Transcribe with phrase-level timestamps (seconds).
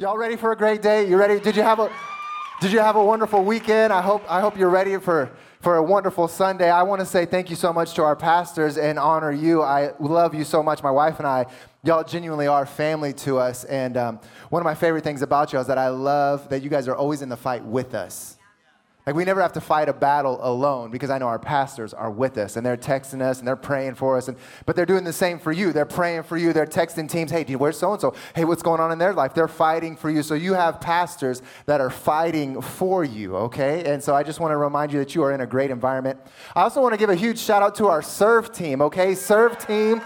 [0.00, 1.06] Y'all ready for a great day?
[1.06, 1.38] You ready?
[1.38, 1.92] Did you have a
[2.62, 3.92] did you have a wonderful weekend?
[3.92, 5.30] I hope I hope you're ready for
[5.60, 6.70] for a wonderful Sunday.
[6.70, 9.60] I want to say thank you so much to our pastors and honor you.
[9.60, 10.82] I love you so much.
[10.82, 11.44] My wife and I,
[11.82, 13.64] y'all genuinely are family to us.
[13.64, 16.70] And um, one of my favorite things about y'all is that I love that you
[16.70, 18.38] guys are always in the fight with us.
[19.10, 22.12] Like we never have to fight a battle alone because I know our pastors are
[22.12, 24.28] with us and they're texting us and they're praying for us.
[24.28, 24.36] And,
[24.66, 25.72] but they're doing the same for you.
[25.72, 26.52] They're praying for you.
[26.52, 28.14] They're texting teams, hey, where's so and so?
[28.36, 29.34] Hey, what's going on in their life?
[29.34, 30.22] They're fighting for you.
[30.22, 33.92] So you have pastors that are fighting for you, okay?
[33.92, 36.20] And so I just want to remind you that you are in a great environment.
[36.54, 39.16] I also want to give a huge shout out to our serve team, okay?
[39.16, 40.00] Serve team.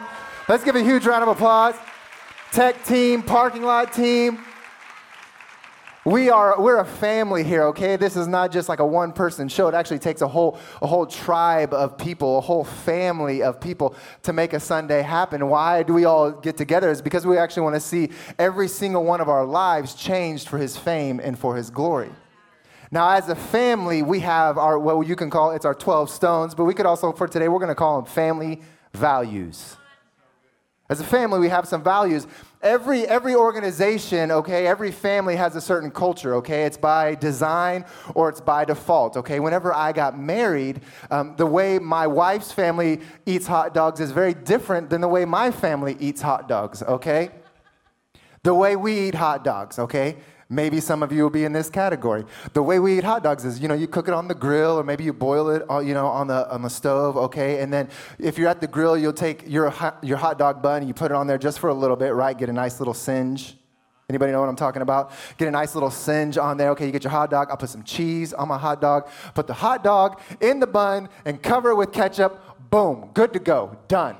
[0.48, 1.74] Let's give a huge round of applause.
[2.52, 4.38] Tech team, parking lot team.
[6.06, 7.96] We are we're a family here, okay?
[7.96, 9.68] This is not just like a one person show.
[9.68, 13.95] It actually takes a whole a whole tribe of people, a whole family of people
[14.24, 15.48] to make a Sunday happen.
[15.48, 16.90] Why do we all get together?
[16.90, 20.59] Is because we actually want to see every single one of our lives changed for
[20.59, 22.10] his fame and for his glory.
[22.90, 26.54] Now, as a family, we have our what you can call it's our 12 stones,
[26.54, 28.60] but we could also for today we're going to call them family
[28.92, 29.79] values.
[30.90, 32.27] As a family, we have some values.
[32.60, 36.65] Every, every organization, okay, every family has a certain culture, okay?
[36.65, 39.41] It's by design or it's by default, okay?
[39.41, 44.35] Whenever I got married, um, the way my wife's family eats hot dogs is very
[44.35, 47.30] different than the way my family eats hot dogs, okay?
[48.43, 50.19] The way we eat hot dogs, okay?
[50.48, 52.24] Maybe some of you will be in this category.
[52.52, 54.78] The way we eat hot dogs is, you know, you cook it on the grill
[54.78, 57.60] or maybe you boil it, uh, you know, on the, on the stove, okay?
[57.60, 60.88] And then if you're at the grill, you'll take your, your hot dog bun and
[60.88, 62.36] you put it on there just for a little bit, right?
[62.36, 63.56] Get a nice little singe.
[64.09, 65.12] Anybody know what I'm talking about?
[65.38, 66.70] Get a nice little singe on there.
[66.70, 67.48] Okay, you get your hot dog.
[67.50, 69.08] I'll put some cheese on my hot dog.
[69.34, 72.70] Put the hot dog in the bun and cover it with ketchup.
[72.70, 73.78] Boom, good to go.
[73.88, 74.16] Done.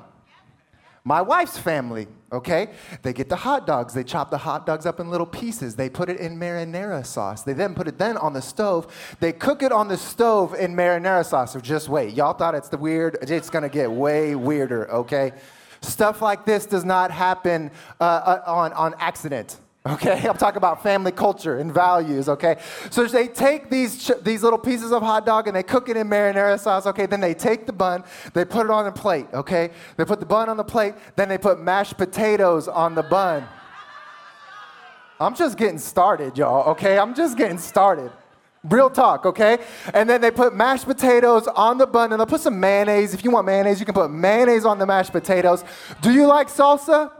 [1.07, 2.69] My wife's family, okay?
[3.03, 3.93] They get the hot dogs.
[3.93, 5.75] They chop the hot dogs up in little pieces.
[5.75, 7.43] They put it in marinara sauce.
[7.43, 8.91] They then put it then on the stove.
[9.19, 11.53] They cook it on the stove in marinara sauce.
[11.53, 12.15] So just wait.
[12.15, 13.19] Y'all thought it's the weird.
[13.21, 15.33] It's gonna get way weirder, okay?
[15.81, 17.69] Stuff like this does not happen
[18.01, 19.59] uh, uh on, on accident.
[19.87, 22.57] Okay, I'm talking about family culture and values, okay?
[22.89, 26.07] So they take these, these little pieces of hot dog and they cook it in
[26.07, 27.05] marinara sauce, okay?
[27.05, 28.03] Then they take the bun,
[28.33, 29.71] they put it on a plate, okay?
[29.97, 33.47] They put the bun on the plate, then they put mashed potatoes on the bun.
[35.19, 36.97] I'm just getting started, y'all, okay?
[36.97, 38.11] I'm just getting started.
[38.63, 39.59] Real talk, okay?
[39.93, 43.13] And then they put mashed potatoes on the bun and they'll put some mayonnaise.
[43.13, 45.63] If you want mayonnaise, you can put mayonnaise on the mashed potatoes.
[46.01, 47.11] Do you like salsa?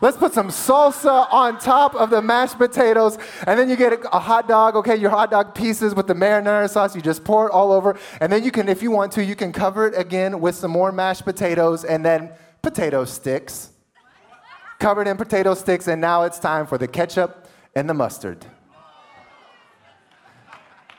[0.00, 4.18] Let's put some salsa on top of the mashed potatoes, and then you get a,
[4.18, 6.94] hot dog, okay, your hot dog pieces with the marinara sauce.
[6.94, 9.34] You just pour it all over, and then you can, if you want to, you
[9.34, 12.30] can cover it again with some more mashed potatoes and then
[12.62, 13.70] potato sticks.
[14.78, 18.44] Covered in potato sticks, and now it's time for the ketchup and the mustard.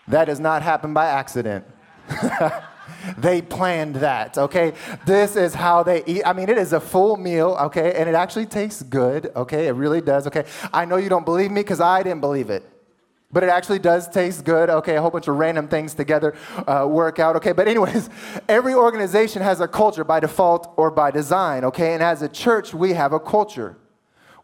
[0.08, 1.66] That does not happen by accident.
[3.18, 4.74] They planned that, okay?
[5.06, 6.24] This is how they eat.
[6.26, 7.94] I mean, it is a full meal, okay?
[7.94, 9.68] And it actually tastes good, okay?
[9.68, 10.46] It really does, okay?
[10.74, 12.64] I know you don't believe me because I didn't believe it.
[13.32, 14.70] But it actually does taste good.
[14.70, 16.36] Okay, a whole bunch of random things together
[16.68, 17.36] uh, work out.
[17.36, 18.10] Okay, but anyways,
[18.48, 21.66] every organization has a culture by default or by design.
[21.66, 23.76] Okay, and as a church, we have a culture.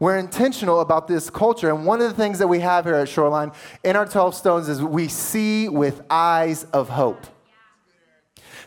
[0.01, 1.69] We're intentional about this culture.
[1.69, 3.51] And one of the things that we have here at Shoreline
[3.83, 7.27] in our 12 stones is we see with eyes of hope.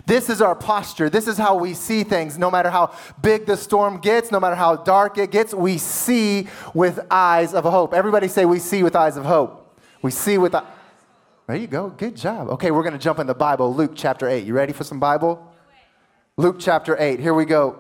[0.07, 1.09] This is our posture.
[1.09, 2.37] This is how we see things.
[2.37, 6.49] No matter how big the storm gets, no matter how dark it gets, we see
[6.75, 7.95] with eyes of hope.
[7.95, 9.79] Everybody say, We see with eyes of hope.
[10.03, 10.53] We see with.
[11.47, 11.91] There you go.
[11.91, 12.49] Good job.
[12.51, 14.45] Okay, we're going to jump in the Bible, Luke chapter 8.
[14.45, 15.53] You ready for some Bible?
[16.37, 17.21] Luke chapter 8.
[17.21, 17.79] Here we go.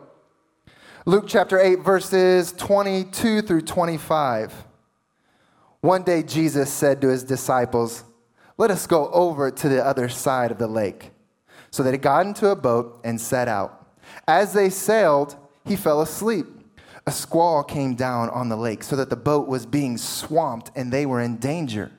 [1.06, 4.64] Luke chapter 8, verses 22 through 25.
[5.80, 8.04] One day Jesus said to his disciples,
[8.56, 11.10] Let us go over to the other side of the lake.
[11.74, 13.84] So they got into a boat and set out.
[14.28, 15.34] As they sailed,
[15.66, 16.46] he fell asleep.
[17.04, 20.92] A squall came down on the lake so that the boat was being swamped and
[20.92, 21.90] they were in danger.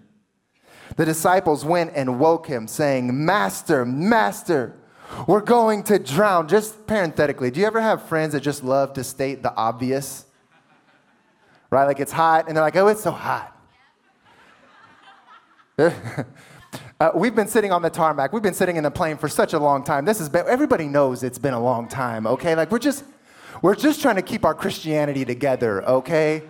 [0.95, 4.77] The disciples went and woke him, saying, Master, Master,
[5.27, 6.47] we're going to drown.
[6.47, 10.23] Just parenthetically, do you ever have friends that just love to state the obvious?
[11.69, 11.83] Right?
[11.83, 13.51] Like it's hot, and they're like, oh, it's so hot.
[16.97, 18.31] Uh, we've been sitting on the tarmac.
[18.31, 20.05] We've been sitting in the plane for such a long time.
[20.05, 22.55] This has been, everybody knows it's been a long time, okay?
[22.55, 23.03] Like, we're just,
[23.61, 26.43] we're just trying to keep our Christianity together, okay?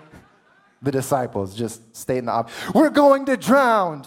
[0.83, 4.05] The disciples just stayed in the ob- We're going to drown.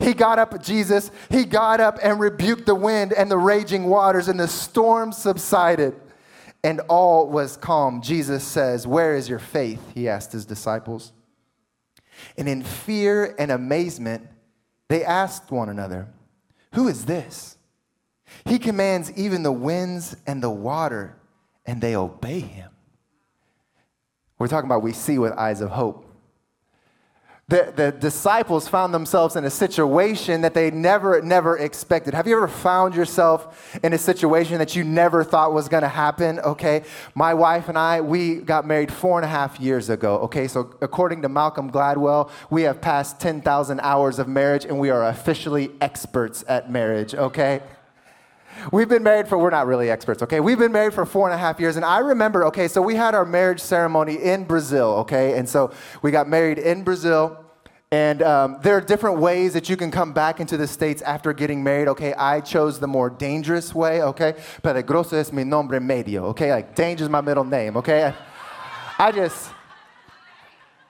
[0.00, 4.28] He got up, Jesus, he got up and rebuked the wind and the raging waters,
[4.28, 6.00] and the storm subsided,
[6.62, 8.00] and all was calm.
[8.00, 9.80] Jesus says, Where is your faith?
[9.92, 11.12] He asked his disciples.
[12.38, 14.28] And in fear and amazement,
[14.92, 16.06] they asked one another,
[16.74, 17.56] Who is this?
[18.44, 21.16] He commands even the winds and the water,
[21.64, 22.70] and they obey him.
[24.38, 26.04] We're talking about we see with eyes of hope.
[27.52, 32.14] The, the disciples found themselves in a situation that they never, never expected.
[32.14, 35.88] Have you ever found yourself in a situation that you never thought was going to
[35.90, 36.40] happen?
[36.40, 36.82] Okay.
[37.14, 40.20] My wife and I, we got married four and a half years ago.
[40.20, 40.48] Okay.
[40.48, 45.06] So, according to Malcolm Gladwell, we have passed 10,000 hours of marriage and we are
[45.08, 47.14] officially experts at marriage.
[47.14, 47.60] Okay.
[48.70, 50.40] We've been married for, we're not really experts, okay?
[50.40, 51.76] We've been married for four and a half years.
[51.76, 55.38] And I remember, okay, so we had our marriage ceremony in Brazil, okay?
[55.38, 55.72] And so
[56.02, 57.41] we got married in Brazil.
[57.92, 61.34] And um, there are different ways that you can come back into the States after
[61.34, 62.14] getting married, okay?
[62.14, 64.32] I chose the more dangerous way, okay?
[64.62, 66.50] Peligroso es mi nombre medio, okay?
[66.50, 68.04] Like, danger is my middle name, okay?
[68.98, 69.50] I, I just,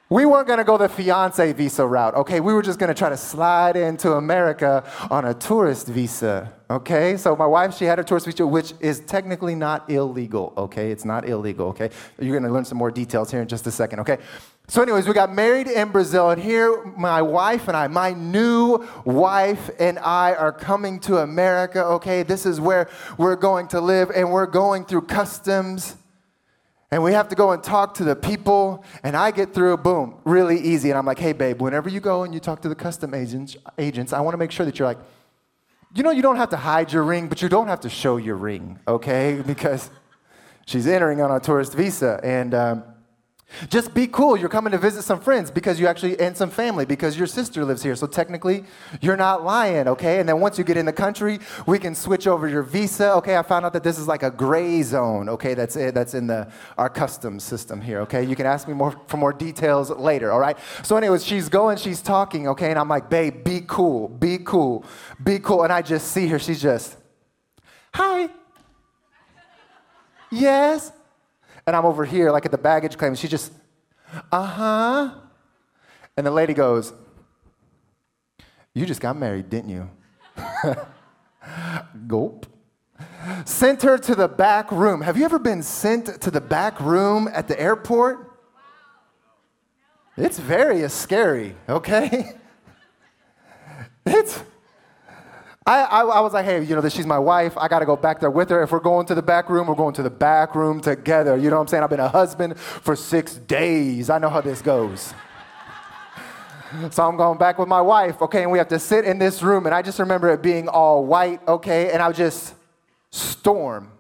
[0.09, 2.39] we weren't gonna go the fiance visa route, okay?
[2.39, 7.17] We were just gonna try to slide into America on a tourist visa, okay?
[7.17, 10.93] So my wife, she had a tourist visa, which is technically not illegal, okay?
[10.93, 11.91] It's not illegal, okay?
[12.21, 14.19] You're gonna learn some more details here in just a second, okay?
[14.69, 18.87] So, anyways, we got married in Brazil, and here my wife and I, my new
[19.05, 22.23] wife and I are coming to America, okay?
[22.23, 22.89] This is where
[23.19, 25.97] we're going to live, and we're going through customs.
[26.93, 30.17] And we have to go and talk to the people and i get through boom
[30.25, 30.91] really easy.
[30.91, 33.57] And i'm like hey babe whenever you go and you talk to the custom agents
[33.79, 34.99] agents i want to make sure that you're like
[35.95, 38.19] you know you don't have to hide your ring but you don't have to show
[38.19, 39.43] your ring okay?
[39.47, 39.89] Because
[40.67, 42.85] she's entering on a tourist visa and um,
[43.69, 44.37] just be cool.
[44.37, 47.65] You're coming to visit some friends because you actually, and some family because your sister
[47.65, 47.95] lives here.
[47.97, 48.65] So technically,
[49.01, 50.21] you're not lying, okay?
[50.21, 53.13] And then once you get in the country, we can switch over your visa.
[53.15, 55.55] Okay, I found out that this is like a gray zone, okay?
[55.55, 58.25] That's it, that's in the, our customs system here, okay?
[58.25, 60.57] You can ask me more for more details later, all right?
[60.83, 62.71] So, anyways, she's going, she's talking, okay?
[62.71, 64.85] And I'm like, babe, be cool, be cool,
[65.23, 65.63] be cool.
[65.63, 66.97] And I just see her, she's just,
[67.95, 68.29] hi.
[70.31, 70.93] Yes.
[71.67, 73.15] And I'm over here, like at the baggage claim.
[73.15, 73.53] She just,
[74.31, 75.15] uh huh.
[76.17, 76.93] And the lady goes,
[78.75, 79.91] You just got married, didn't you?
[82.07, 82.47] Gulp.
[83.45, 85.01] Sent her to the back room.
[85.03, 88.31] Have you ever been sent to the back room at the airport?
[90.17, 92.33] It's very scary, okay?
[94.05, 94.43] It's
[95.65, 97.57] I, I, I, was like, hey, you know, she's my wife.
[97.57, 98.63] I got to go back there with her.
[98.63, 101.37] If we're going to the back room, we're going to the back room together.
[101.37, 101.85] You know what I'm saying?
[101.85, 104.11] I've been a husband for six days.
[104.11, 105.15] I know how this goes.
[106.91, 109.41] so I'm going back with my wife, okay, and we have to sit in this
[109.41, 109.67] room.
[109.67, 112.55] And I just remember it being all white, okay, and I just
[113.11, 113.93] storm.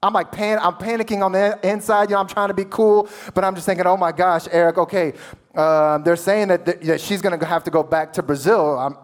[0.00, 2.10] I'm like, pan- I'm panicking on the inside.
[2.10, 4.78] You know, I'm trying to be cool, but I'm just thinking, oh my gosh, Eric,
[4.78, 5.14] okay,
[5.56, 8.78] uh, they're saying that, th- that she's going to have to go back to Brazil.
[8.78, 8.96] I'm,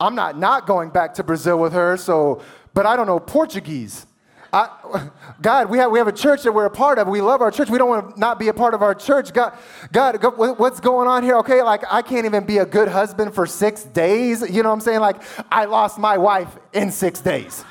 [0.00, 2.42] I'm not not going back to Brazil with her, so,
[2.72, 4.06] but I don't know Portuguese.
[4.52, 5.08] I,
[5.40, 7.06] God, we have, we have a church that we're a part of.
[7.06, 7.70] We love our church.
[7.70, 9.32] We don't want to not be a part of our church.
[9.32, 9.56] God,
[9.92, 10.20] God,
[10.58, 11.36] what's going on here?
[11.36, 14.42] Okay, like I can't even be a good husband for six days.
[14.50, 15.00] You know what I'm saying?
[15.00, 17.62] Like I lost my wife in six days.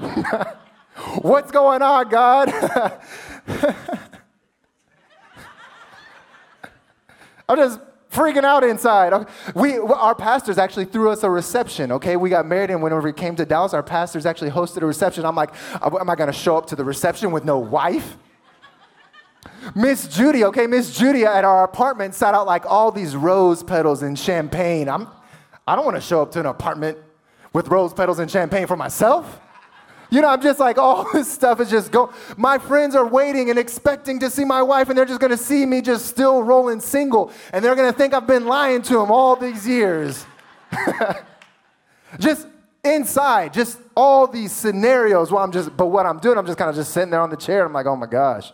[1.20, 2.48] what's going on, God?
[7.48, 7.78] I'm just
[8.12, 9.26] freaking out inside.
[9.54, 12.16] We, our pastors actually threw us a reception, okay?
[12.16, 15.24] We got married, and whenever we came to Dallas, our pastors actually hosted a reception.
[15.24, 18.16] I'm like, uh, am I gonna show up to the reception with no wife?
[19.74, 24.02] Miss Judy, okay, Miss Judy at our apartment sat out like all these rose petals
[24.02, 24.88] and champagne.
[24.88, 25.08] I'm,
[25.66, 26.98] I don't wanna show up to an apartment
[27.52, 29.40] with rose petals and champagne for myself.
[30.12, 32.12] You know, I'm just like, all this stuff is just go.
[32.36, 35.64] My friends are waiting and expecting to see my wife, and they're just gonna see
[35.64, 39.36] me just still rolling single, and they're gonna think I've been lying to them all
[39.36, 40.26] these years.
[42.18, 42.46] just
[42.84, 46.68] inside, just all these scenarios while I'm just, but what I'm doing, I'm just kind
[46.68, 47.64] of just sitting there on the chair.
[47.64, 48.52] I'm like, oh my gosh.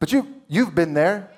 [0.00, 1.28] But you, you've been there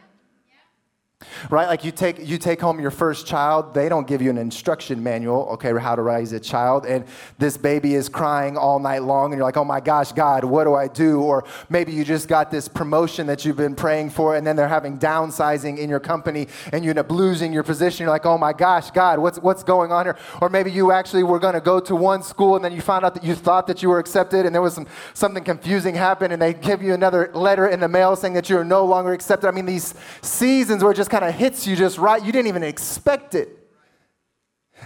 [1.50, 1.67] right?
[1.67, 5.03] Like you take you take home your first child they don't give you an instruction
[5.03, 7.05] manual okay how to raise a child and
[7.39, 10.65] this baby is crying all night long and you're like oh my gosh god what
[10.65, 11.21] do i do?
[11.21, 14.69] Or maybe you just got this promotion that you've been praying for and then they're
[14.69, 18.05] having downsizing in your company and you end up losing your position.
[18.05, 20.17] You're like oh my gosh god what's what's going on here?
[20.41, 23.05] Or maybe you actually were going to go to one school and then you found
[23.05, 26.33] out that you thought that you were accepted and there was some something confusing happened
[26.33, 29.47] and they give you another letter in the mail saying that you're no longer accepted.
[29.47, 32.25] I mean these seasons were just kind of hits you just right.
[32.25, 33.61] You didn't even expect it.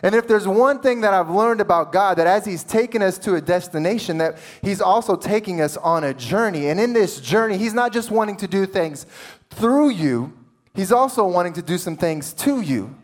[0.02, 3.16] And if there's one thing that I've learned about God, that as He's taken us
[3.18, 6.68] to a destination, that He's also taking us on a journey.
[6.68, 9.06] And in this journey, He's not just wanting to do things
[9.50, 10.32] through you,
[10.74, 12.96] He's also wanting to do some things to you.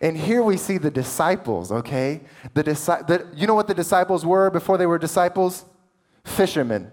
[0.00, 2.22] And here we see the disciples, okay?
[2.54, 5.64] The, the you know what the disciples were before they were disciples?
[6.24, 6.90] Fishermen.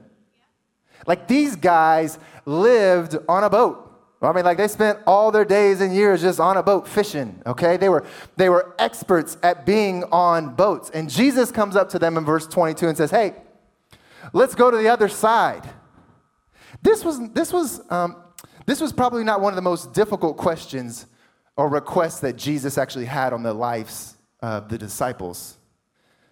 [1.08, 3.89] Like these guys lived on a boat.
[4.22, 7.42] I mean, like they spent all their days and years just on a boat fishing,
[7.46, 7.78] okay?
[7.78, 10.90] They were, they were experts at being on boats.
[10.90, 13.36] And Jesus comes up to them in verse 22 and says, Hey,
[14.34, 15.70] let's go to the other side.
[16.82, 18.18] This was, this was, um,
[18.66, 21.06] this was probably not one of the most difficult questions
[21.56, 25.58] or requests that Jesus actually had on the lives of the disciples.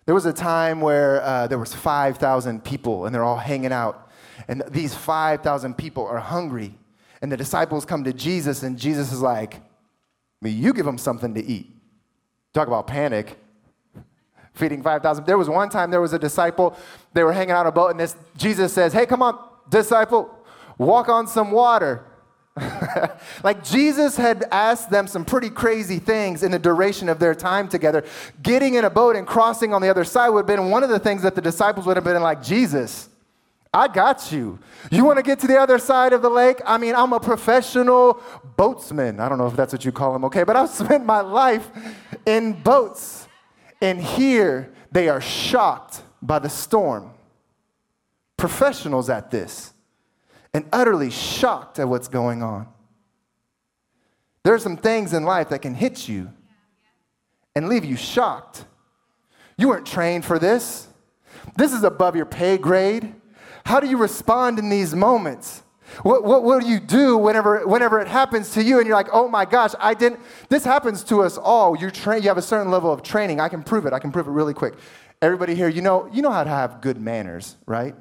[0.05, 4.09] There was a time where uh, there was 5,000 people and they're all hanging out.
[4.47, 6.75] And these 5,000 people are hungry.
[7.21, 9.59] And the disciples come to Jesus and Jesus is like, I
[10.41, 11.75] mean, you give them something to eat.
[12.53, 13.37] Talk about panic.
[14.53, 15.25] Feeding 5,000.
[15.25, 16.75] There was one time there was a disciple,
[17.13, 19.37] they were hanging out on a boat and this Jesus says, hey, come on,
[19.69, 20.35] disciple,
[20.77, 22.03] walk on some water.
[23.43, 27.67] like Jesus had asked them some pretty crazy things in the duration of their time
[27.67, 28.03] together.
[28.41, 30.89] Getting in a boat and crossing on the other side would have been one of
[30.89, 33.09] the things that the disciples would have been like, Jesus,
[33.73, 34.59] I got you.
[34.91, 36.59] You want to get to the other side of the lake?
[36.65, 38.21] I mean, I'm a professional
[38.57, 39.19] boatsman.
[39.19, 40.43] I don't know if that's what you call them, okay?
[40.43, 41.69] But I've spent my life
[42.25, 43.27] in boats.
[43.81, 47.11] And here they are shocked by the storm.
[48.37, 49.73] Professionals at this
[50.53, 52.67] and utterly shocked at what's going on.
[54.43, 56.31] There are some things in life that can hit you
[57.55, 58.65] and leave you shocked.
[59.57, 60.87] You weren't trained for this.
[61.55, 63.13] This is above your pay grade.
[63.67, 65.61] How do you respond in these moments?
[66.01, 69.27] What, what, do you do whenever, whenever it happens to you and you're like, oh
[69.27, 71.77] my gosh, I didn't, this happens to us all.
[71.77, 73.41] You're trained, you have a certain level of training.
[73.41, 73.91] I can prove it.
[73.91, 74.75] I can prove it really quick.
[75.21, 77.93] Everybody here, you know, you know how to have good manners, right?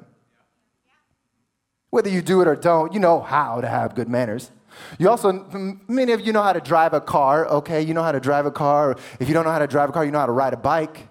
[1.89, 4.51] Whether you do it or don't, you know how to have good manners.
[4.99, 7.81] You also, many of you know how to drive a car, okay?
[7.81, 8.95] You know how to drive a car.
[9.19, 10.57] If you don't know how to drive a car, you know how to ride a
[10.57, 11.09] bike.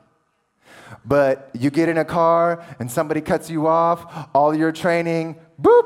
[1.05, 5.85] But you get in a car and somebody cuts you off, all your training, boop,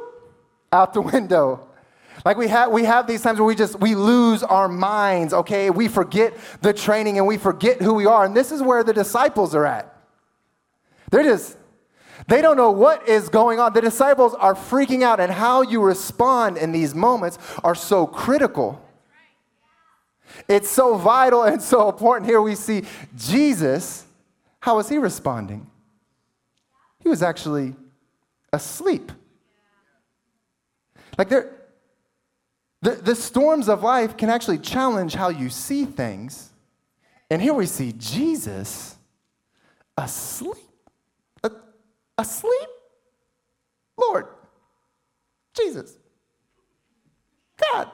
[0.73, 1.67] out the window.
[2.25, 5.71] Like we have, we have these times where we just we lose our minds, okay?
[5.71, 8.25] We forget the training and we forget who we are.
[8.25, 9.95] And this is where the disciples are at.
[11.11, 11.57] They're just
[12.29, 13.73] they don't know what is going on.
[13.73, 18.81] The disciples are freaking out, and how you respond in these moments are so critical.
[20.49, 22.29] It's so vital and so important.
[22.29, 22.85] Here we see
[23.17, 24.05] Jesus.
[24.61, 25.67] How was he responding?
[27.01, 27.75] He was actually
[28.53, 29.11] asleep.
[31.19, 31.53] Like there,
[32.83, 36.51] the, the storms of life can actually challenge how you see things.
[37.31, 38.97] And here we see Jesus
[39.97, 40.57] asleep
[42.21, 42.69] asleep?
[43.99, 44.27] Lord,
[45.57, 45.97] Jesus,
[47.73, 47.91] God,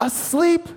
[0.00, 0.68] asleep?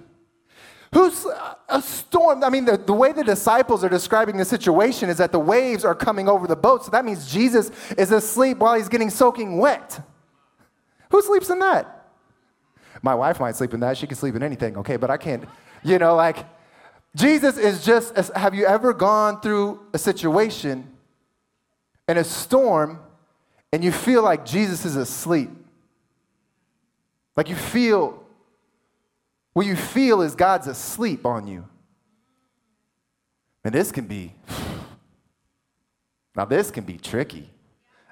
[0.94, 1.26] Who's
[1.68, 2.44] a storm?
[2.44, 5.84] I mean, the, the way the disciples are describing the situation is that the waves
[5.84, 6.86] are coming over the boat.
[6.86, 10.00] So that means Jesus is asleep while he's getting soaking wet.
[11.12, 12.10] Who sleeps in that?
[13.02, 13.98] My wife might sleep in that.
[13.98, 14.98] She can sleep in anything, okay?
[14.98, 15.44] But I can't,
[15.84, 16.46] you know, like,
[17.16, 20.90] Jesus is just, have you ever gone through a situation
[22.08, 23.00] in a storm
[23.72, 25.50] and you feel like Jesus is asleep.
[27.36, 28.24] Like you feel,
[29.58, 31.68] what you feel is God's asleep on you.
[33.64, 34.36] And this can be,
[36.36, 37.50] now this can be tricky.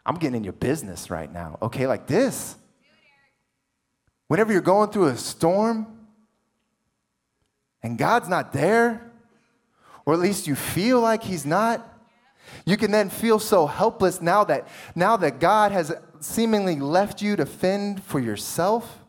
[0.04, 1.86] I'm getting in your business right now, okay?
[1.86, 2.56] Like this.
[4.28, 6.08] Whenever you're going through a storm
[7.84, 9.12] and God's not there,
[10.04, 11.88] or at least you feel like He's not,
[12.66, 17.36] you can then feel so helpless now that now that God has seemingly left you
[17.36, 19.05] to fend for yourself.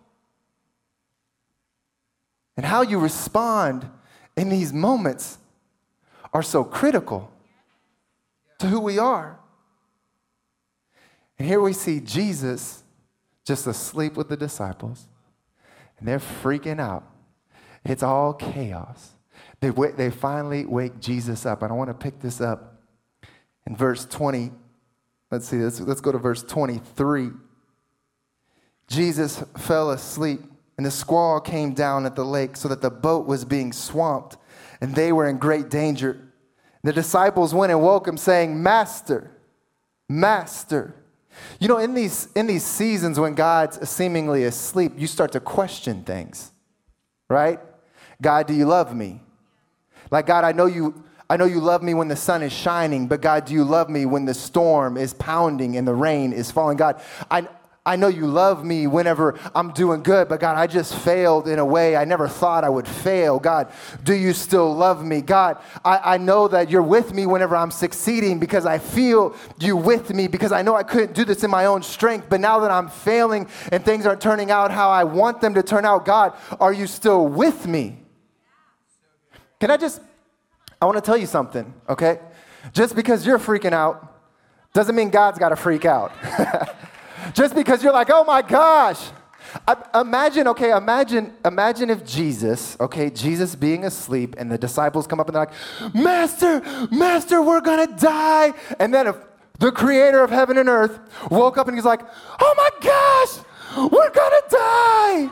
[2.57, 3.89] And how you respond
[4.37, 5.39] in these moments
[6.33, 7.31] are so critical
[8.59, 9.39] to who we are.
[11.39, 12.83] And here we see Jesus
[13.45, 15.07] just asleep with the disciples,
[15.99, 17.05] and they're freaking out.
[17.85, 19.13] It's all chaos.
[19.61, 21.63] They, they finally wake Jesus up.
[21.63, 22.83] And I want to pick this up
[23.67, 24.53] in verse 20,
[25.31, 27.31] let's see, let's, let's go to verse 23.
[28.89, 30.41] Jesus fell asleep,
[30.77, 34.37] and the squall came down at the lake so that the boat was being swamped,
[34.81, 36.21] and they were in great danger.
[36.83, 39.31] The disciples went and woke him, saying, Master,
[40.09, 40.95] Master.
[41.59, 46.03] You know, in these, in these seasons when God's seemingly asleep, you start to question
[46.03, 46.53] things,
[47.29, 47.61] right?
[48.21, 49.21] God, do you love me?
[50.11, 53.09] Like, God, I know you, I know you love me when the sun is shining,
[53.09, 56.51] but God, do you love me when the storm is pounding and the rain is
[56.51, 56.77] falling?
[56.77, 57.49] God, I,
[57.87, 61.61] I know you love me whenever I'm doing good, but God, I just failed in
[61.61, 63.39] a way I never thought I would fail.
[63.39, 65.23] God, do you still love me?
[65.23, 69.77] God, I, I know that you're with me whenever I'm succeeding because I feel you
[69.77, 72.59] with me because I know I couldn't do this in my own strength, but now
[72.59, 76.05] that I'm failing and things aren't turning out how I want them to turn out,
[76.05, 77.99] God, are you still with me?
[79.61, 80.01] Can I just,
[80.83, 82.19] I want to tell you something, okay?
[82.73, 84.13] Just because you're freaking out
[84.73, 86.11] doesn't mean God's got to freak out.
[87.33, 89.11] Just because you're like, oh my gosh.
[89.95, 95.29] Imagine, okay, imagine, imagine if Jesus, okay, Jesus being asleep and the disciples come up
[95.29, 98.53] and they're like, Master, Master, we're gonna die.
[98.79, 99.17] And then if
[99.59, 100.99] the creator of heaven and earth
[101.31, 102.01] woke up and he's like,
[102.41, 105.31] oh my gosh, we're gonna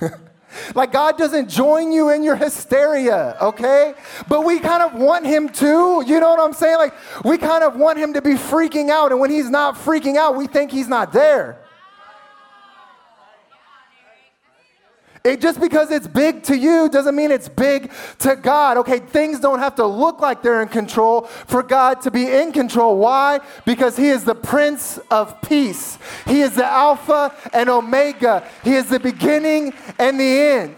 [0.00, 0.20] die.
[0.74, 3.94] Like, God doesn't join you in your hysteria, okay?
[4.28, 6.78] But we kind of want Him to, you know what I'm saying?
[6.78, 10.16] Like, we kind of want Him to be freaking out, and when He's not freaking
[10.16, 11.58] out, we think He's not there.
[15.22, 18.78] It, just because it's big to you doesn't mean it's big to God.
[18.78, 22.52] Okay, things don't have to look like they're in control for God to be in
[22.52, 22.96] control.
[22.96, 23.40] Why?
[23.66, 25.98] Because He is the Prince of Peace.
[26.26, 28.48] He is the Alpha and Omega.
[28.64, 30.76] He is the beginning and the end.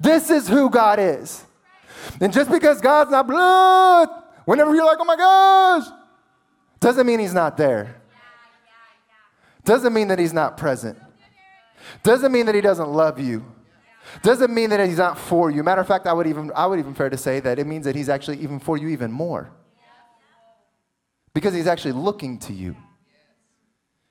[0.00, 1.44] This is who God is.
[2.20, 4.08] And just because God's not blood,
[4.46, 5.84] whenever you're like, oh my gosh,
[6.80, 8.00] doesn't mean He's not there.
[9.64, 10.98] Doesn't mean that He's not present.
[12.02, 13.44] Doesn't mean that he doesn't love you.
[14.22, 15.62] Doesn't mean that he's not for you.
[15.62, 17.84] Matter of fact, I would even I would even fair to say that it means
[17.84, 19.50] that he's actually even for you even more.
[21.32, 22.74] Because he's actually looking to you.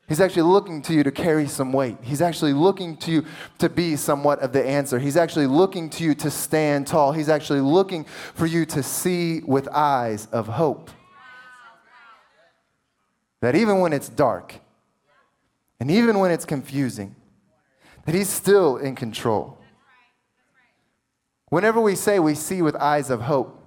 [0.07, 1.97] He's actually looking to you to carry some weight.
[2.01, 3.25] He's actually looking to you
[3.59, 4.97] to be somewhat of the answer.
[4.97, 7.11] He's actually looking to you to stand tall.
[7.11, 10.89] He's actually looking for you to see with eyes of hope.
[13.41, 14.55] That even when it's dark,
[15.79, 17.15] and even when it's confusing,
[18.09, 19.59] that He's still in control.
[21.49, 23.63] Whenever we say we see with eyes of hope,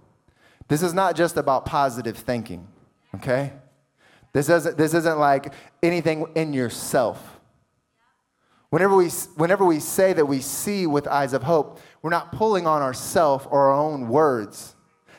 [0.67, 2.67] this is not just about positive thinking,
[3.15, 3.53] okay?
[4.33, 7.39] This isn't, this isn't like anything in yourself.
[8.71, 12.67] Whenever we, whenever we say that we see with eyes of hope, we're not pulling
[12.67, 14.75] on ourself or our own words.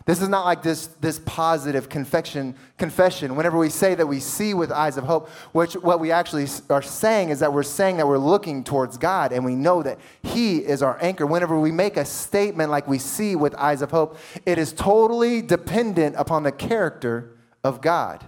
[0.05, 3.37] This is not like this, this positive confession, confession.
[3.37, 6.81] Whenever we say that we see with eyes of hope, which what we actually are
[6.81, 10.57] saying is that we're saying that we're looking towards God and we know that He
[10.57, 11.25] is our anchor.
[11.25, 15.41] Whenever we make a statement like we see with eyes of hope, it is totally
[15.41, 18.25] dependent upon the character of God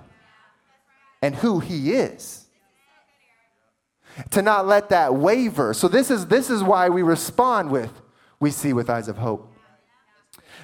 [1.22, 2.46] and who He is.
[4.32, 5.74] To not let that waver.
[5.74, 7.92] So this is this is why we respond with
[8.40, 9.52] we see with eyes of hope.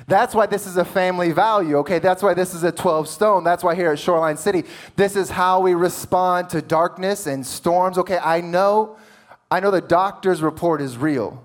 [0.08, 2.00] That's why this is a family value, okay?
[2.00, 3.44] That's why this is a 12 stone.
[3.44, 4.64] That's why here at Shoreline City,
[4.96, 7.98] this is how we respond to darkness and storms.
[7.98, 8.98] Okay, I know,
[9.50, 11.44] I know the doctor's report is real,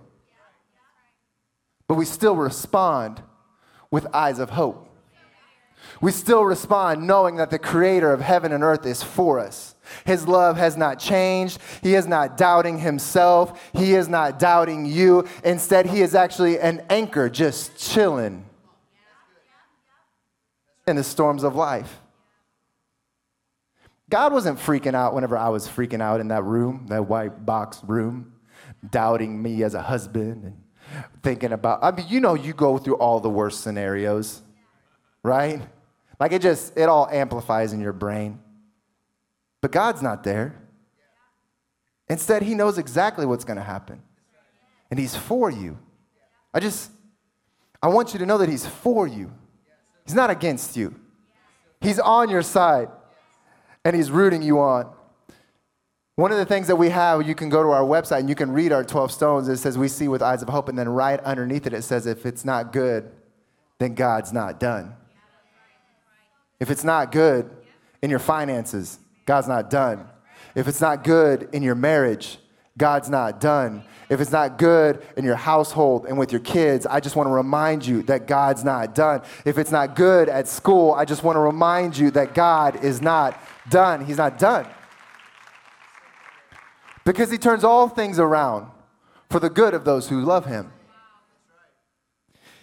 [1.86, 3.22] but we still respond
[3.90, 4.82] with eyes of hope.
[6.00, 9.75] We still respond knowing that the creator of heaven and earth is for us.
[10.04, 11.58] His love has not changed.
[11.82, 13.70] He is not doubting himself.
[13.72, 15.26] He is not doubting you.
[15.44, 18.44] Instead, he is actually an anchor just chilling
[20.86, 22.00] in the storms of life.
[24.08, 27.80] God wasn't freaking out whenever I was freaking out in that room, that white box
[27.84, 28.34] room,
[28.88, 30.62] doubting me as a husband and
[31.22, 34.42] thinking about, I mean, you know, you go through all the worst scenarios,
[35.24, 35.60] right?
[36.20, 38.38] Like it just, it all amplifies in your brain.
[39.66, 40.54] But God's not there.
[42.08, 44.00] Instead, He knows exactly what's going to happen.
[44.92, 45.76] And He's for you.
[46.54, 46.92] I just,
[47.82, 49.32] I want you to know that He's for you.
[50.04, 50.94] He's not against you.
[51.80, 52.90] He's on your side
[53.84, 54.88] and He's rooting you on.
[56.14, 58.36] One of the things that we have, you can go to our website and you
[58.36, 59.48] can read our 12 stones.
[59.48, 60.68] It says, We see with eyes of hope.
[60.68, 63.10] And then right underneath it, it says, If it's not good,
[63.80, 64.94] then God's not done.
[66.60, 67.50] If it's not good
[68.00, 70.08] in your finances, God's not done.
[70.54, 72.38] If it's not good in your marriage,
[72.78, 73.82] God's not done.
[74.08, 77.32] If it's not good in your household and with your kids, I just want to
[77.32, 79.22] remind you that God's not done.
[79.44, 83.02] If it's not good at school, I just want to remind you that God is
[83.02, 84.04] not done.
[84.04, 84.66] He's not done.
[87.04, 88.70] Because He turns all things around
[89.30, 90.72] for the good of those who love Him.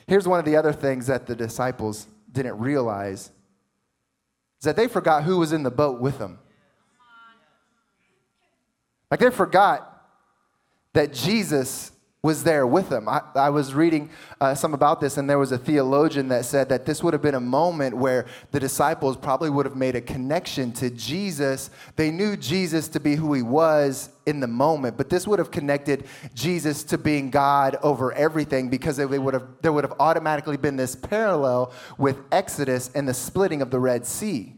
[0.08, 3.32] Here's one of the other things that the disciples didn't realize
[4.60, 6.40] is that they forgot who was in the boat with them.
[9.14, 10.08] Like they forgot
[10.94, 11.92] that Jesus
[12.24, 13.08] was there with them.
[13.08, 14.10] I, I was reading
[14.42, 17.22] uh, some about this, and there was a theologian that said that this would have
[17.22, 21.70] been a moment where the disciples probably would have made a connection to Jesus.
[21.96, 25.52] They knew Jesus to be who he was in the moment, but this would have
[25.52, 30.58] connected Jesus to being God over everything because they would have, there would have automatically
[30.58, 34.56] been this parallel with Exodus and the splitting of the Red Sea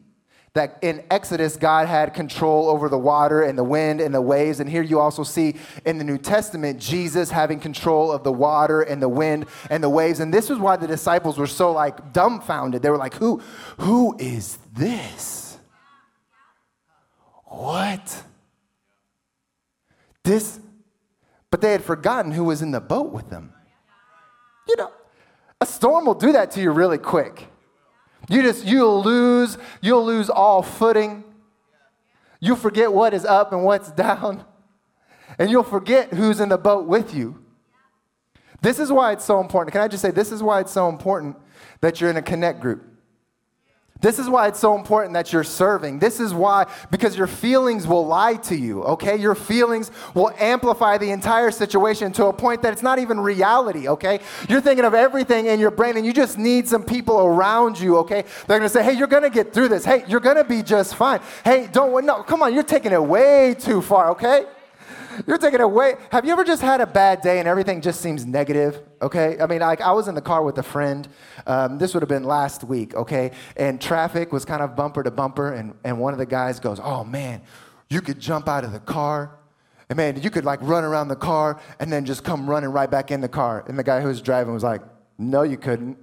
[0.56, 4.62] that in Exodus, God had control over the water and the wind and the waves.
[4.62, 8.82] And here you also see in the New Testament, Jesus having control of the water
[8.82, 10.22] and the wind and the waves.
[10.22, 12.82] And this is why the disciples were so like dumbfounded.
[12.82, 13.41] They were like, who,
[13.80, 15.60] who is this?
[17.44, 18.24] What?
[20.24, 20.60] This,
[21.52, 23.52] but they had forgotten who was in the boat with them.
[24.70, 24.91] You know,
[25.60, 27.50] a storm will do that to you really quick.
[28.30, 31.24] You just you'll lose, you'll lose all footing.
[32.40, 34.44] You'll forget what is up and what's down.
[35.38, 37.44] And you'll forget who's in the boat with you.
[38.62, 39.74] This is why it's so important.
[39.74, 41.38] Can I just say this is why it's so important
[41.82, 42.94] that you're in a connect group?
[44.01, 45.99] This is why it's so important that you're serving.
[45.99, 49.15] This is why, because your feelings will lie to you, okay?
[49.15, 53.88] Your feelings will amplify the entire situation to a point that it's not even reality,
[53.88, 54.19] okay?
[54.49, 57.97] You're thinking of everything in your brain and you just need some people around you,
[57.99, 58.25] okay?
[58.47, 59.86] They're gonna say, hey, you're gonna get through this.
[59.86, 61.21] Hey, you're gonna be just fine.
[61.43, 64.45] Hey, don't, no, come on, you're taking it way too far, okay?
[65.28, 65.95] You're taking it away.
[66.12, 68.82] Have you ever just had a bad day and everything just seems negative?
[69.01, 69.38] Okay.
[69.39, 71.08] I mean, like I was in the car with a friend.
[71.47, 72.95] Um, this would have been last week.
[72.95, 73.32] Okay.
[73.56, 75.54] And traffic was kind of bumper to bumper.
[75.54, 77.41] And, and one of the guys goes, Oh man,
[77.89, 79.38] you could jump out of the car.
[79.89, 82.89] And man, you could like run around the car and then just come running right
[82.89, 83.63] back in the car.
[83.67, 84.82] And the guy who was driving was like,
[85.17, 85.97] No, you couldn't.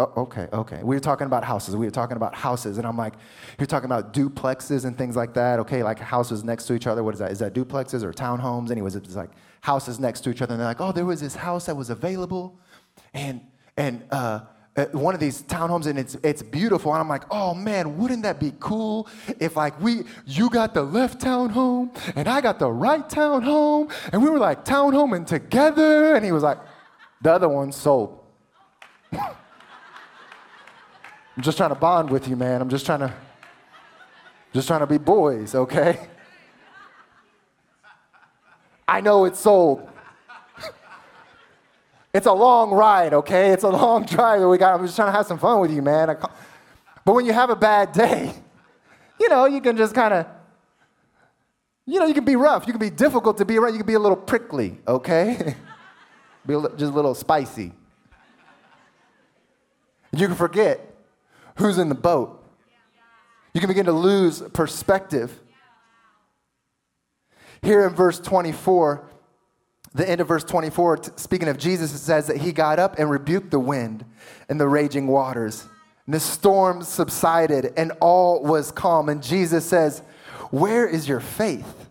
[0.00, 0.80] Oh, okay, okay.
[0.82, 1.76] We were talking about houses.
[1.76, 2.78] We were talking about houses.
[2.78, 3.12] And I'm like,
[3.58, 5.58] you're talking about duplexes and things like that.
[5.58, 7.04] Okay, like houses next to each other.
[7.04, 7.30] What is that?
[7.30, 8.70] Is that duplexes or townhomes?
[8.70, 9.28] Anyways, it's like
[9.60, 10.54] houses next to each other.
[10.54, 12.58] And they're like, oh, there was this house that was available.
[13.12, 13.42] And,
[13.76, 14.40] and, uh,
[14.74, 18.22] uh one of these townhomes and it's it's beautiful and I'm like, "Oh man, wouldn't
[18.22, 19.08] that be cool
[19.40, 24.22] if like we you got the left townhome and I got the right townhome and
[24.22, 26.58] we were like townhoming together?" And he was like,
[27.20, 28.20] "The other one sold."
[31.40, 32.60] I'm just trying to bond with you, man.
[32.60, 33.14] I'm just trying to
[34.52, 35.98] just trying to be boys, okay?
[38.86, 39.88] I know it's sold.
[42.12, 43.52] it's a long ride, okay?
[43.52, 44.78] It's a long drive that we got.
[44.78, 46.14] I'm just trying to have some fun with you, man.
[47.06, 48.34] but when you have a bad day,
[49.18, 50.26] you know, you can just kind of,
[51.86, 52.66] you know, you can be rough.
[52.66, 53.72] You can be difficult to be around.
[53.72, 55.56] You can be a little prickly, okay?
[56.46, 57.72] be a, just a little spicy.
[60.12, 60.89] You can forget
[61.60, 62.42] who's in the boat.
[63.52, 65.38] You can begin to lose perspective.
[67.62, 69.06] Here in verse 24,
[69.92, 73.10] the end of verse 24, speaking of Jesus, it says that he got up and
[73.10, 74.04] rebuked the wind
[74.48, 75.66] and the raging waters.
[76.06, 79.08] And the storm subsided and all was calm.
[79.08, 80.00] And Jesus says,
[80.50, 81.88] Where is your faith?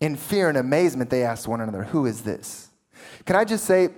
[0.00, 2.70] In fear and amazement, they asked one another, Who is this?
[3.24, 3.90] Can I just say,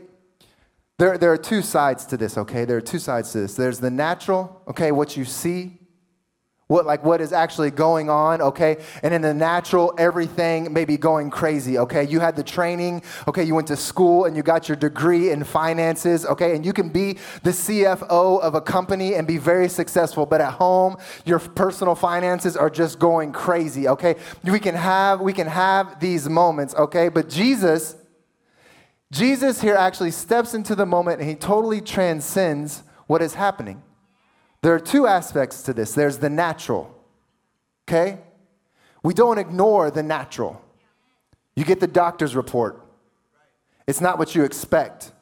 [0.99, 2.65] there, there are two sides to this, okay?
[2.65, 3.55] There are two sides to this.
[3.55, 5.79] There's the natural, okay, what you see,
[6.69, 8.77] what like what is actually going on, okay?
[9.03, 12.05] And in the natural, everything may be going crazy, okay?
[12.05, 15.45] You had the training, okay, you went to school and you got your degree in
[15.45, 16.55] finances, okay?
[16.55, 20.53] And you can be the CFO of a company and be very successful, but at
[20.55, 24.17] home, your personal finances are just going crazy, okay?
[24.45, 27.09] We can have we can have these moments, okay?
[27.09, 27.97] But Jesus
[29.11, 33.83] Jesus here actually steps into the moment and he totally transcends what is happening.
[34.63, 36.95] There are two aspects to this there's the natural,
[37.89, 38.19] okay?
[39.03, 40.63] We don't ignore the natural.
[41.55, 42.85] You get the doctor's report,
[43.87, 45.13] it's not what you expect.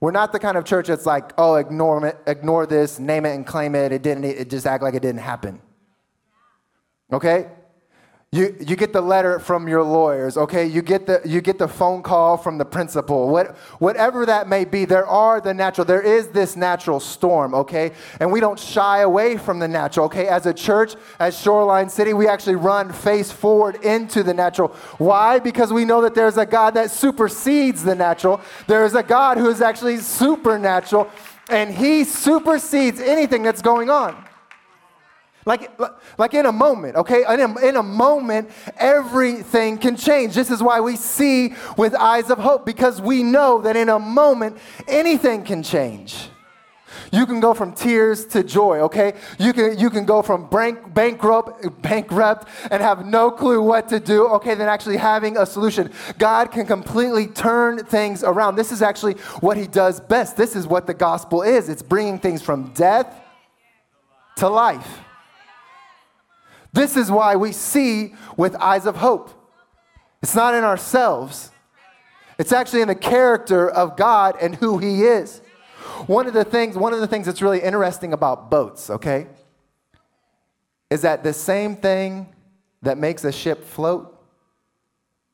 [0.00, 3.34] We're not the kind of church that's like, oh, ignore it, ignore this, name it
[3.34, 3.92] and claim it.
[3.92, 4.24] It didn't.
[4.24, 5.60] It just act like it didn't happen.
[7.10, 7.48] Okay?
[8.36, 10.66] You, you get the letter from your lawyers, okay?
[10.66, 13.30] You get the, you get the phone call from the principal.
[13.30, 15.86] What, whatever that may be, there are the natural.
[15.86, 17.92] There is this natural storm, okay?
[18.20, 20.28] And we don't shy away from the natural, okay?
[20.28, 24.68] As a church, as Shoreline City, we actually run face forward into the natural.
[24.98, 25.38] Why?
[25.38, 28.42] Because we know that there's a God that supersedes the natural.
[28.66, 31.08] There is a God who is actually supernatural,
[31.48, 34.25] and He supersedes anything that's going on.
[35.46, 35.70] Like,
[36.18, 37.24] like in a moment, okay?
[37.32, 40.34] In a, in a moment, everything can change.
[40.34, 43.98] This is why we see with eyes of hope, because we know that in a
[44.00, 46.30] moment, anything can change.
[47.12, 49.14] You can go from tears to joy, okay?
[49.38, 54.00] You can, you can go from bank, bankrupt, bankrupt and have no clue what to
[54.00, 55.92] do, okay, then actually having a solution.
[56.18, 58.56] God can completely turn things around.
[58.56, 60.36] This is actually what he does best.
[60.36, 63.14] This is what the gospel is it's bringing things from death
[64.36, 65.05] to life.
[66.72, 69.30] This is why we see with eyes of hope.
[70.22, 71.50] It's not in ourselves,
[72.38, 75.40] it's actually in the character of God and who He is.
[76.06, 79.26] One of the things, one of the things that's really interesting about boats, okay,
[80.90, 82.28] is that the same thing
[82.82, 84.12] that makes a ship float,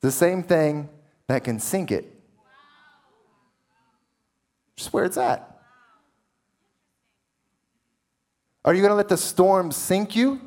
[0.01, 0.89] the same thing
[1.27, 2.09] that can sink it.
[4.75, 5.49] Just where it's at.
[8.65, 10.39] Are you going to let the storm sink you?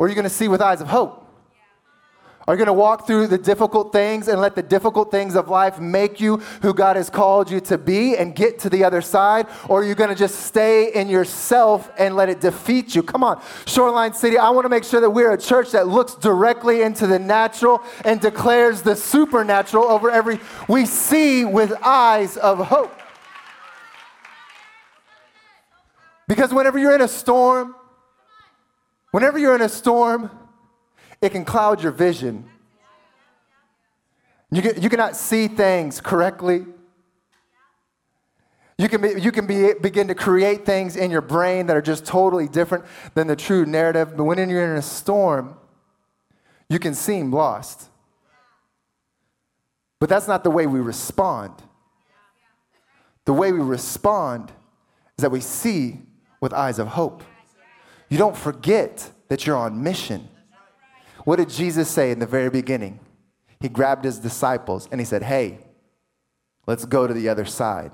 [0.00, 1.26] Or are you going to see with eyes of hope?
[2.48, 5.50] Are you going to walk through the difficult things and let the difficult things of
[5.50, 9.02] life make you who God has called you to be and get to the other
[9.02, 9.46] side?
[9.68, 13.02] Or are you going to just stay in yourself and let it defeat you?
[13.02, 16.14] Come on, Shoreline City, I want to make sure that we're a church that looks
[16.14, 22.66] directly into the natural and declares the supernatural over every we see with eyes of
[22.68, 22.98] hope.
[26.26, 27.74] Because whenever you're in a storm,
[29.10, 30.30] whenever you're in a storm,
[31.20, 32.44] it can cloud your vision.
[34.50, 36.66] You, can, you cannot see things correctly.
[38.78, 41.82] You can, be, you can be, begin to create things in your brain that are
[41.82, 44.16] just totally different than the true narrative.
[44.16, 45.56] But when you're in a storm,
[46.68, 47.88] you can seem lost.
[49.98, 51.62] But that's not the way we respond.
[53.26, 54.50] The way we respond
[55.18, 56.00] is that we see
[56.40, 57.22] with eyes of hope.
[58.10, 60.28] You don't forget that you're on mission.
[61.24, 62.98] What did Jesus say in the very beginning?
[63.60, 65.58] He grabbed his disciples and he said, Hey,
[66.66, 67.92] let's go to the other side.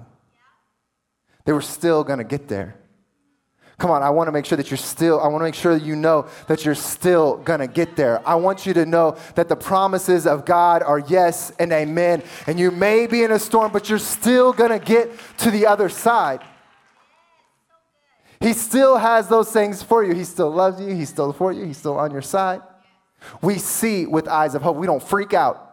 [1.45, 2.77] They were still going to get there.
[3.79, 5.79] Come on, I want to make sure that you're still, I want to make sure
[5.79, 8.27] that you know that you're still going to get there.
[8.27, 12.23] I want you to know that the promises of God are yes and amen.
[12.47, 15.67] And you may be in a storm, but you're still going to get to the
[15.67, 16.41] other side.
[18.41, 20.15] He still has those things for you.
[20.15, 20.95] He still loves you.
[20.95, 21.65] He's still for you.
[21.65, 22.61] He's still on your side.
[23.41, 24.77] We see with eyes of hope.
[24.77, 25.67] We don't freak out.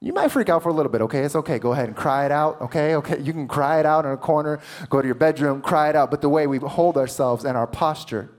[0.00, 1.20] You might freak out for a little bit, okay?
[1.20, 1.58] It's okay.
[1.58, 2.94] Go ahead and cry it out, okay?
[2.96, 5.96] Okay, you can cry it out in a corner, go to your bedroom, cry it
[5.96, 6.10] out.
[6.10, 8.30] But the way we hold ourselves and our posture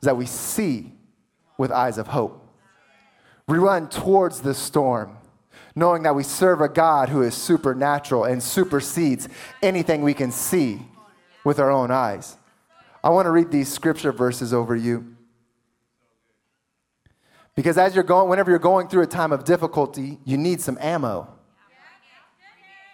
[0.00, 0.92] is that we see
[1.58, 2.42] with eyes of hope.
[3.46, 5.16] We run towards the storm,
[5.76, 9.28] knowing that we serve a God who is supernatural and supersedes
[9.62, 10.82] anything we can see
[11.44, 12.36] with our own eyes.
[13.02, 15.16] I want to read these scripture verses over you.
[17.54, 20.76] Because as you're going, whenever you're going through a time of difficulty, you need some
[20.80, 21.28] ammo.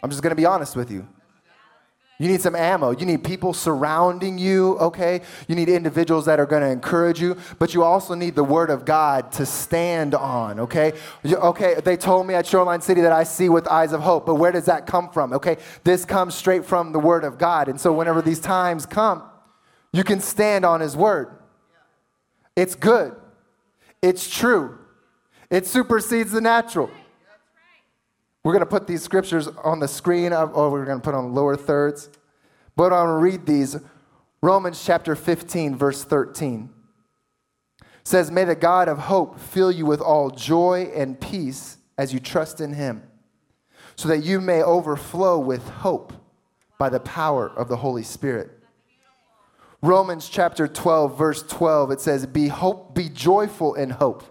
[0.02, 1.08] I'm just going to be honest with you.
[2.18, 2.92] You need some ammo.
[2.92, 5.22] You need people surrounding you, okay?
[5.48, 8.70] You need individuals that are going to encourage you, but you also need the Word
[8.70, 10.92] of God to stand on, okay?
[11.24, 14.36] Okay, they told me at Shoreline City that I see with eyes of hope, but
[14.36, 15.56] where does that come from, okay?
[15.82, 17.68] This comes straight from the Word of God.
[17.68, 19.24] And so whenever these times come,
[19.92, 21.36] you can stand on His Word.
[22.56, 23.14] It's good,
[24.00, 24.78] it's true,
[25.50, 26.90] it supersedes the natural.
[28.44, 31.14] We're going to put these scriptures on the screen, or oh, we're going to put
[31.14, 32.10] on lower thirds.
[32.74, 33.76] But I'm going to read these.
[34.40, 36.68] Romans chapter 15, verse 13
[38.04, 42.20] says, May the God of hope fill you with all joy and peace as you
[42.20, 43.02] trust in him,
[43.96, 46.12] so that you may overflow with hope
[46.78, 48.50] by the power of the Holy Spirit.
[49.84, 54.22] Romans chapter 12, verse 12, it says, Be, hope, be joyful in hope,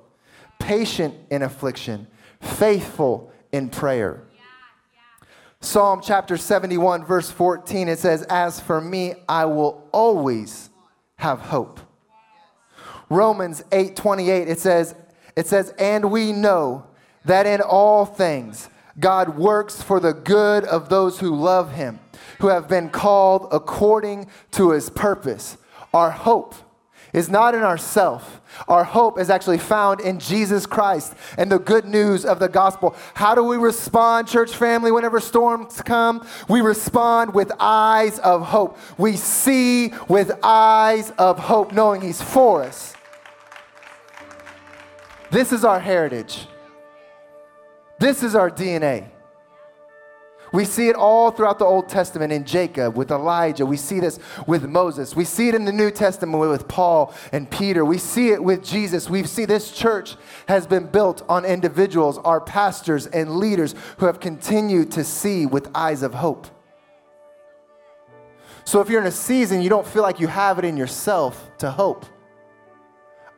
[0.60, 2.08] patient in affliction,
[2.40, 4.24] faithful in prayer.
[5.60, 10.70] Psalm chapter 71, verse 14, it says, As for me, I will always
[11.18, 11.82] have hope.
[13.10, 14.96] Romans 8, 28, it says,
[15.36, 16.88] it says, And we know
[17.26, 22.00] that in all things God works for the good of those who love him
[22.40, 25.58] who have been called according to his purpose.
[25.94, 26.56] Our hope
[27.14, 28.42] is not in ourself.
[28.68, 32.96] Our hope is actually found in Jesus Christ and the good news of the gospel.
[33.14, 36.26] How do we respond, church family, whenever storms come?
[36.48, 38.78] We respond with eyes of hope.
[38.98, 42.94] We see with eyes of hope, knowing He's for us.
[45.32, 46.48] This is our heritage.
[48.00, 49.10] This is our DNA.
[50.54, 53.66] We see it all throughout the Old Testament in Jacob, with Elijah.
[53.66, 55.16] We see this with Moses.
[55.16, 57.86] We see it in the New Testament with Paul and Peter.
[57.86, 59.10] We see it with Jesus.
[59.10, 60.18] We see this church
[60.50, 65.70] has been built on individuals, our pastors and leaders who have continued to see with
[65.74, 66.48] eyes of hope.
[68.66, 71.50] So if you're in a season you don't feel like you have it in yourself
[71.60, 72.06] to hope,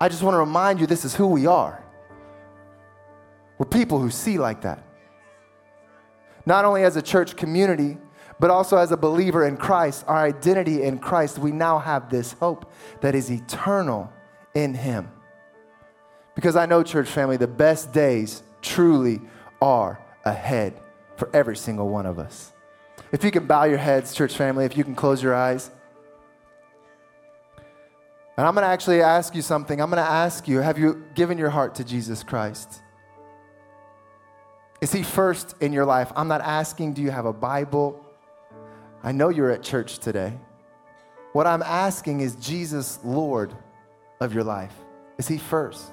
[0.02, 1.84] I just want to remind you this is who we are.
[3.58, 4.84] We're people who see like that.
[6.46, 7.98] Not only as a church community,
[8.40, 12.34] but also as a believer in Christ, our identity in Christ, we now have this
[12.34, 14.12] hope that is eternal
[14.54, 15.10] in Him.
[16.36, 19.22] Because I know, church family, the best days truly
[19.62, 20.74] are ahead
[21.16, 22.52] for every single one of us.
[23.12, 25.70] If you can bow your heads, church family, if you can close your eyes.
[28.36, 29.80] And I'm going to actually ask you something.
[29.80, 32.83] I'm going to ask you have you given your heart to Jesus Christ?
[34.84, 36.12] Is He first in your life?
[36.14, 38.06] I'm not asking, do you have a Bible?
[39.02, 40.34] I know you're at church today.
[41.32, 43.56] What I'm asking is Jesus Lord
[44.20, 44.74] of your life?
[45.18, 45.90] Is He first?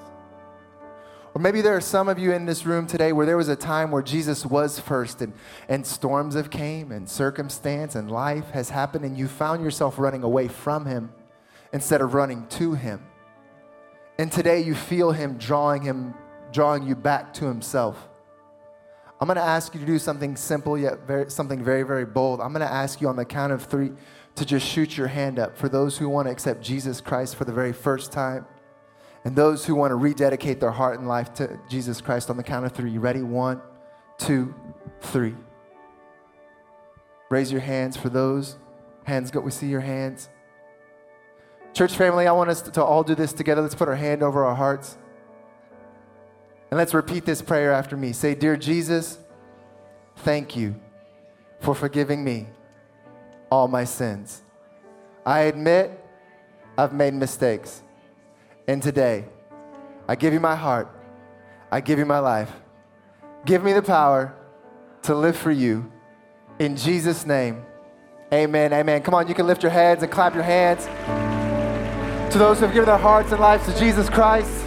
[1.37, 3.55] Or maybe there are some of you in this room today where there was a
[3.55, 5.35] time where Jesus was first and,
[5.69, 10.25] and storms have came and circumstance and life has happened and you found yourself running
[10.25, 11.13] away from him
[11.73, 13.07] instead of running to him.
[14.19, 16.13] And today you feel him drawing him
[16.51, 18.10] drawing you back to himself.
[19.21, 22.41] I'm going to ask you to do something simple yet very, something very very bold.
[22.41, 23.93] I'm going to ask you on the count of 3
[24.37, 27.45] to just shoot your hand up for those who want to accept Jesus Christ for
[27.45, 28.47] the very first time.
[29.25, 32.43] And those who want to rededicate their heart and life to Jesus Christ on the
[32.43, 32.91] count of three.
[32.91, 33.21] You ready?
[33.21, 33.61] One,
[34.17, 34.55] two,
[35.03, 35.35] three.
[37.29, 38.57] Raise your hands for those.
[39.05, 39.41] Hands go.
[39.41, 40.31] We see your hands.
[41.75, 43.61] Church family, I want us to all do this together.
[43.61, 44.97] Let's put our hand over our hearts.
[46.71, 48.13] And let's repeat this prayer after me.
[48.13, 49.19] Say, Dear Jesus,
[50.19, 50.77] thank you
[51.61, 52.47] for forgiving me
[53.51, 54.43] all my sins.
[55.27, 55.91] I admit
[56.79, 57.83] I've made mistakes.
[58.69, 59.25] And today,
[60.09, 60.89] I give you my heart.
[61.73, 62.53] I give you my life.
[63.45, 64.35] Give me the power
[65.03, 65.91] to live for you.
[66.59, 67.65] In Jesus' name,
[68.33, 68.73] amen.
[68.73, 69.03] Amen.
[69.03, 70.85] Come on, you can lift your heads and clap your hands.
[72.33, 74.67] To those who have given their hearts and lives to Jesus Christ,